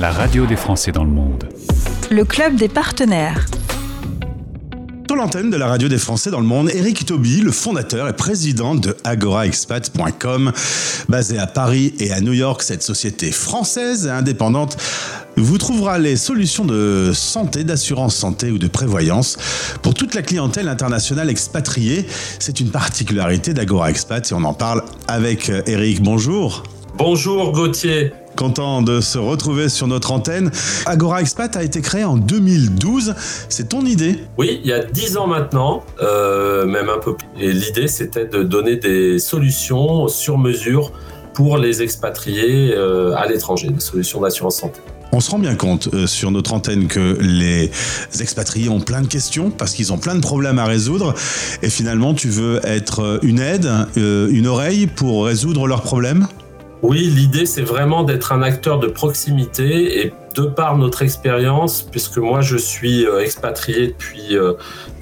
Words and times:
la 0.00 0.10
radio 0.10 0.46
des 0.46 0.56
Français 0.56 0.92
dans 0.92 1.04
le 1.04 1.10
monde. 1.10 1.46
Le 2.10 2.24
club 2.24 2.56
des 2.56 2.70
partenaires. 2.70 3.44
Sur 5.06 5.14
l'antenne 5.14 5.50
de 5.50 5.58
la 5.58 5.66
radio 5.66 5.88
des 5.88 5.98
Français 5.98 6.30
dans 6.30 6.40
le 6.40 6.46
monde, 6.46 6.70
Eric 6.72 7.04
Toby, 7.04 7.42
le 7.42 7.52
fondateur 7.52 8.08
et 8.08 8.14
président 8.14 8.74
de 8.74 8.96
agoraexpat.com, 9.04 10.52
basé 11.10 11.38
à 11.38 11.46
Paris 11.46 11.92
et 11.98 12.12
à 12.12 12.22
New 12.22 12.32
York, 12.32 12.62
cette 12.62 12.82
société 12.82 13.30
française 13.30 14.06
et 14.06 14.10
indépendante 14.10 14.78
vous 15.36 15.58
trouvera 15.58 15.98
les 15.98 16.16
solutions 16.16 16.64
de 16.64 17.12
santé, 17.14 17.62
d'assurance 17.62 18.16
santé 18.16 18.50
ou 18.50 18.56
de 18.56 18.68
prévoyance 18.68 19.36
pour 19.82 19.92
toute 19.92 20.14
la 20.14 20.22
clientèle 20.22 20.68
internationale 20.68 21.28
expatriée. 21.28 22.06
C'est 22.38 22.60
une 22.60 22.70
particularité 22.70 23.52
d'Agora 23.52 23.90
Expat 23.90 24.30
et 24.30 24.34
on 24.34 24.44
en 24.44 24.54
parle 24.54 24.82
avec 25.08 25.52
Eric. 25.66 26.02
Bonjour. 26.02 26.62
Bonjour 26.96 27.52
Gauthier. 27.52 28.12
Content 28.40 28.80
de 28.80 29.02
se 29.02 29.18
retrouver 29.18 29.68
sur 29.68 29.86
notre 29.86 30.12
antenne. 30.12 30.50
Agora 30.86 31.20
Expat 31.20 31.54
a 31.56 31.62
été 31.62 31.82
créé 31.82 32.04
en 32.04 32.16
2012. 32.16 33.14
C'est 33.50 33.68
ton 33.68 33.84
idée? 33.84 34.18
Oui, 34.38 34.62
il 34.64 34.70
y 34.70 34.72
a 34.72 34.82
10 34.82 35.18
ans 35.18 35.26
maintenant, 35.26 35.84
euh, 36.00 36.64
même 36.64 36.88
un 36.88 36.96
peu 36.96 37.14
plus. 37.14 37.28
Et 37.38 37.52
l'idée, 37.52 37.86
c'était 37.86 38.24
de 38.24 38.42
donner 38.42 38.76
des 38.76 39.18
solutions 39.18 40.08
sur 40.08 40.38
mesure 40.38 40.90
pour 41.34 41.58
les 41.58 41.82
expatriés 41.82 42.72
euh, 42.72 43.12
à 43.14 43.26
l'étranger, 43.26 43.68
des 43.68 43.78
solutions 43.78 44.22
d'assurance 44.22 44.60
santé. 44.60 44.80
On 45.12 45.20
se 45.20 45.30
rend 45.30 45.38
bien 45.38 45.54
compte 45.54 45.90
euh, 45.92 46.06
sur 46.06 46.30
notre 46.30 46.54
antenne 46.54 46.86
que 46.86 47.18
les 47.20 47.70
expatriés 48.20 48.70
ont 48.70 48.80
plein 48.80 49.02
de 49.02 49.08
questions 49.08 49.50
parce 49.50 49.74
qu'ils 49.74 49.92
ont 49.92 49.98
plein 49.98 50.14
de 50.14 50.22
problèmes 50.22 50.58
à 50.58 50.64
résoudre 50.64 51.12
et 51.60 51.68
finalement 51.68 52.14
tu 52.14 52.28
veux 52.30 52.58
être 52.64 53.18
une 53.22 53.38
aide, 53.40 53.68
une 53.96 54.46
oreille 54.46 54.86
pour 54.86 55.26
résoudre 55.26 55.66
leurs 55.66 55.82
problèmes? 55.82 56.26
Oui, 56.82 57.00
l'idée, 57.14 57.44
c'est 57.44 57.62
vraiment 57.62 58.04
d'être 58.04 58.32
un 58.32 58.42
acteur 58.42 58.78
de 58.78 58.86
proximité 58.86 60.00
et 60.00 60.12
de 60.34 60.44
par 60.44 60.78
notre 60.78 61.02
expérience, 61.02 61.82
puisque 61.82 62.16
moi 62.16 62.40
je 62.40 62.56
suis 62.56 63.06
euh, 63.06 63.22
expatrié 63.22 63.88
depuis 63.88 64.36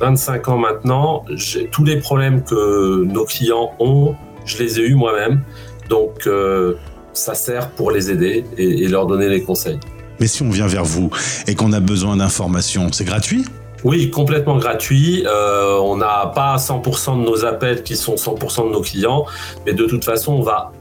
25 0.00 0.48
euh, 0.48 0.52
ans 0.52 0.58
maintenant, 0.58 1.24
tous 1.70 1.84
les 1.84 1.98
problèmes 1.98 2.42
que 2.42 3.04
nos 3.04 3.24
clients 3.24 3.72
ont, 3.78 4.16
je 4.44 4.58
les 4.58 4.80
ai 4.80 4.88
eus 4.88 4.94
moi-même. 4.94 5.42
Donc 5.88 6.26
euh, 6.26 6.74
ça 7.12 7.34
sert 7.34 7.70
pour 7.70 7.92
les 7.92 8.10
aider 8.10 8.44
et, 8.56 8.88
leur 8.88 9.06
donner 9.06 9.28
les 9.28 9.42
conseils. 9.42 9.78
Mais 10.18 10.26
si 10.26 10.42
on 10.42 10.50
vient 10.50 10.66
vers 10.66 10.84
vous 10.84 11.10
et 11.46 11.54
qu'on 11.54 11.72
a 11.72 11.80
besoin 11.80 12.16
d'informations, 12.16 12.88
c'est 12.90 13.04
gratuit? 13.04 13.44
Oui, 13.84 14.10
complètement 14.10 14.58
gratuit. 14.58 15.24
on 15.28 15.96
n'a 15.96 16.32
pas 16.34 16.56
100% 16.56 17.20
de 17.20 17.24
nos 17.24 17.44
appels 17.44 17.84
qui 17.84 17.96
sont 17.96 18.16
100% 18.16 18.66
de 18.66 18.72
nos 18.72 18.80
clients, 18.80 19.24
mais 19.64 19.74
de 19.74 19.84
toute 19.84 20.04
façon, 20.04 20.32
on 20.32 20.42
va 20.42 20.72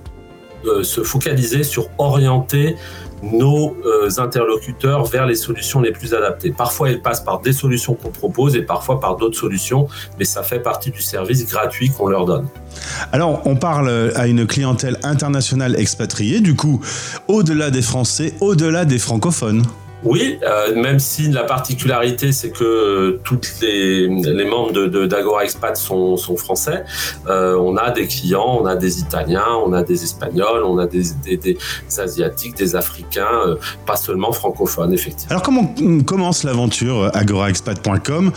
se 0.84 1.04
focaliser 1.04 1.64
sur 1.64 1.90
orienter 1.98 2.76
nos 3.24 3.76
euh, 3.86 4.10
interlocuteurs 4.18 5.06
vers 5.06 5.26
les 5.26 5.36
solutions 5.36 5.82
les 5.82 5.92
plus 5.92 6.14
adaptées. 6.14 6.52
Parfois, 6.52 6.90
elles 6.90 7.02
passent 7.02 7.24
par 7.24 7.42
des 7.42 7.54
solutions 7.54 7.96
qu'on 7.96 8.10
propose 8.10 8.56
et 8.56 8.62
parfois 8.62 9.00
par 9.00 9.16
d'autres 9.16 9.38
solutions, 9.38 9.88
mais 10.20 10.26
ça 10.26 10.44
fait 10.44 10.60
partie 10.60 10.92
du 10.92 11.02
service 11.02 11.46
gratuit 11.48 11.90
qu'on 11.90 12.08
leur 12.08 12.26
donne. 12.26 12.48
Alors, 13.12 13.42
on 13.46 13.56
parle 13.56 14.12
à 14.16 14.28
une 14.28 14.46
clientèle 14.46 14.98
internationale 15.04 15.80
expatriée, 15.80 16.42
du 16.42 16.56
coup, 16.56 16.82
au-delà 17.28 17.72
des 17.72 17.82
Français, 17.82 18.34
au-delà 18.40 18.86
des 18.86 19.00
francophones. 19.00 19.64
Oui, 20.04 20.38
euh, 20.44 20.76
même 20.76 21.00
si 21.00 21.30
la 21.30 21.44
particularité, 21.44 22.32
c'est 22.32 22.52
que 22.52 22.64
euh, 22.64 23.20
toutes 23.24 23.50
les, 23.62 24.08
membres 24.46 24.72
d'Agora 25.08 25.42
de, 25.42 25.46
Expat 25.46 25.76
sont, 25.76 26.18
français, 26.38 26.84
euh, 27.28 27.58
on 27.58 27.76
a 27.78 27.90
des 27.92 28.06
clients, 28.08 28.60
on 28.62 28.66
a 28.66 28.76
des 28.76 29.00
Italiens, 29.00 29.48
on 29.66 29.74
a 29.74 29.82
des 29.82 30.04
Espagnols, 30.04 30.64
on 30.64 30.78
a 30.78 30.86
des, 30.86 31.04
Asiatiques, 31.98 32.56
des 32.56 32.76
Africains, 32.76 33.58
pas 33.86 33.96
seulement 33.96 34.32
francophones, 34.32 34.94
effectivement. 34.94 35.32
Alors, 35.32 35.42
comment 35.42 35.74
commence 36.06 36.44
l'aventure 36.44 37.10
agoraexpat.com 37.16 38.32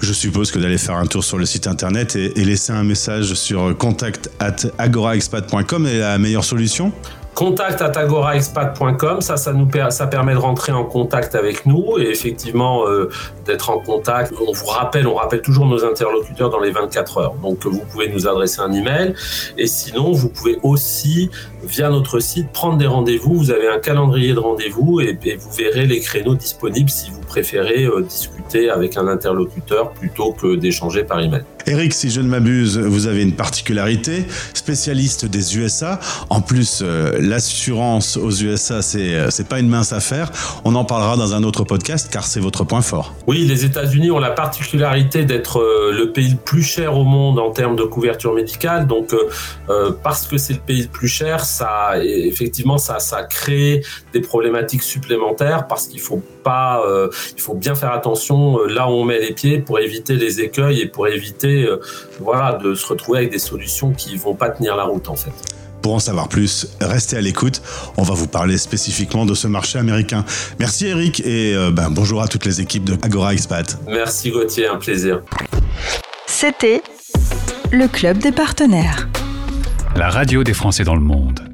Je 0.00 0.12
suppose 0.12 0.50
que 0.50 0.58
d'aller 0.58 0.78
faire 0.78 0.96
un 0.96 1.06
tour 1.06 1.22
sur 1.22 1.38
le 1.38 1.46
site 1.46 1.68
internet 1.68 2.16
et, 2.16 2.38
et 2.40 2.44
laisser 2.44 2.72
un 2.72 2.84
message 2.84 3.34
sur 3.34 3.76
contact 3.78 4.30
at 4.40 4.56
agoraexpat.com 4.78 5.86
est 5.86 5.98
la 5.98 6.18
meilleure 6.18 6.44
solution? 6.44 6.92
Contact 7.34 7.82
at 7.82 7.98
agoraexpat.com, 7.98 9.20
ça, 9.20 9.36
ça 9.36 9.52
nous 9.52 9.68
ça 9.90 10.06
permet 10.06 10.34
de 10.34 10.38
rentrer 10.38 10.70
en 10.70 10.84
contact 10.84 11.34
avec 11.34 11.66
nous 11.66 11.98
et 11.98 12.08
effectivement 12.08 12.86
euh, 12.86 13.10
d'être 13.44 13.70
en 13.70 13.80
contact. 13.80 14.32
On 14.40 14.52
vous 14.52 14.66
rappelle, 14.66 15.08
on 15.08 15.14
rappelle 15.14 15.42
toujours 15.42 15.66
nos 15.66 15.84
interlocuteurs 15.84 16.50
dans 16.50 16.60
les 16.60 16.70
24 16.70 17.18
heures. 17.18 17.34
Donc 17.42 17.66
vous 17.66 17.82
pouvez 17.90 18.08
nous 18.08 18.28
adresser 18.28 18.60
un 18.60 18.72
email 18.72 19.14
et 19.58 19.66
sinon 19.66 20.12
vous 20.12 20.28
pouvez 20.28 20.58
aussi 20.62 21.28
via 21.64 21.90
notre 21.90 22.20
site 22.20 22.52
prendre 22.52 22.78
des 22.78 22.86
rendez-vous. 22.86 23.34
Vous 23.34 23.50
avez 23.50 23.68
un 23.68 23.80
calendrier 23.80 24.32
de 24.32 24.38
rendez-vous 24.40 25.00
et, 25.00 25.18
vous 25.36 25.52
verrez 25.52 25.86
les 25.86 25.98
créneaux 25.98 26.36
disponibles 26.36 26.90
si 26.90 27.10
vous 27.10 27.20
préférez 27.20 27.84
euh, 27.84 28.02
discuter 28.02 28.70
avec 28.70 28.96
un 28.96 29.08
interlocuteur 29.08 29.90
plutôt 29.90 30.32
que 30.32 30.54
d'échanger 30.54 31.02
par 31.02 31.18
email. 31.18 31.42
Eric, 31.66 31.94
si 31.94 32.10
je 32.10 32.20
ne 32.20 32.28
m'abuse, 32.28 32.78
vous 32.78 33.06
avez 33.06 33.22
une 33.22 33.32
particularité, 33.32 34.26
spécialiste 34.52 35.24
des 35.24 35.56
USA. 35.56 35.98
En 36.28 36.42
plus, 36.42 36.80
euh, 36.82 37.16
l'assurance 37.18 38.18
aux 38.18 38.30
USA, 38.30 38.82
c'est 38.82 39.14
euh, 39.14 39.30
c'est 39.30 39.48
pas 39.48 39.60
une 39.60 39.68
mince 39.68 39.94
affaire. 39.94 40.30
On 40.64 40.74
en 40.74 40.84
parlera 40.84 41.16
dans 41.16 41.34
un 41.34 41.42
autre 41.42 41.64
podcast 41.64 42.10
car 42.12 42.24
c'est 42.24 42.40
votre 42.40 42.64
point 42.64 42.82
fort. 42.82 43.14
Oui, 43.26 43.46
les 43.46 43.64
États-Unis 43.64 44.10
ont 44.10 44.18
la 44.18 44.32
particularité 44.32 45.24
d'être 45.24 45.58
euh, 45.58 45.90
le 45.90 46.12
pays 46.12 46.28
le 46.28 46.36
plus 46.36 46.62
cher 46.62 46.98
au 46.98 47.04
monde 47.04 47.38
en 47.38 47.50
termes 47.50 47.76
de 47.76 47.84
couverture 47.84 48.34
médicale. 48.34 48.86
Donc, 48.86 49.14
parce 50.02 50.26
que 50.26 50.36
c'est 50.36 50.54
le 50.54 50.58
pays 50.58 50.82
le 50.82 50.88
plus 50.88 51.08
cher, 51.08 51.44
ça 51.44 51.92
effectivement 52.02 52.78
ça 52.78 52.98
ça 52.98 53.22
crée 53.22 53.82
des 54.12 54.20
problématiques 54.20 54.82
supplémentaires 54.82 55.66
parce 55.66 55.86
qu'il 55.86 56.00
faut 56.00 56.22
pas, 56.42 56.82
il 57.36 57.40
faut 57.40 57.54
bien 57.54 57.74
faire 57.74 57.92
attention 57.92 58.58
là 58.66 58.88
où 58.88 58.92
on 58.92 59.04
met 59.04 59.20
les 59.20 59.32
pieds 59.32 59.58
pour 59.58 59.78
éviter 59.78 60.16
les 60.16 60.40
écueils 60.40 60.80
et 60.80 60.86
pour 60.86 61.08
éviter 61.08 61.53
euh, 61.62 61.80
voilà, 62.20 62.58
de 62.62 62.74
se 62.74 62.86
retrouver 62.86 63.18
avec 63.18 63.30
des 63.30 63.38
solutions 63.38 63.92
qui 63.92 64.16
vont 64.16 64.34
pas 64.34 64.50
tenir 64.50 64.76
la 64.76 64.84
route 64.84 65.08
en 65.08 65.16
fait. 65.16 65.32
Pour 65.82 65.94
en 65.94 65.98
savoir 65.98 66.28
plus, 66.28 66.76
restez 66.80 67.16
à 67.16 67.20
l'écoute. 67.20 67.60
On 67.98 68.02
va 68.02 68.14
vous 68.14 68.26
parler 68.26 68.56
spécifiquement 68.56 69.26
de 69.26 69.34
ce 69.34 69.46
marché 69.46 69.78
américain. 69.78 70.24
Merci 70.58 70.86
Eric 70.86 71.20
et 71.20 71.54
euh, 71.54 71.70
ben, 71.70 71.90
bonjour 71.90 72.22
à 72.22 72.28
toutes 72.28 72.46
les 72.46 72.62
équipes 72.62 72.84
de 72.84 72.96
Agora 73.02 73.34
Expat. 73.34 73.78
Merci 73.86 74.30
Gauthier, 74.30 74.66
un 74.66 74.76
plaisir. 74.76 75.20
C'était 76.26 76.82
le 77.70 77.86
club 77.86 78.18
des 78.18 78.32
partenaires. 78.32 79.08
La 79.94 80.08
radio 80.08 80.42
des 80.42 80.54
Français 80.54 80.84
dans 80.84 80.94
le 80.94 81.02
monde. 81.02 81.53